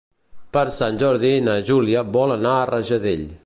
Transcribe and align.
Per 0.55 0.63
Sant 0.77 0.97
Jordi 1.03 1.31
na 1.49 1.57
Júlia 1.69 2.03
vol 2.19 2.35
anar 2.39 2.55
a 2.59 2.65
Rajadell. 2.75 3.27